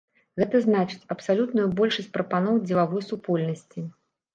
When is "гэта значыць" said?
0.39-1.05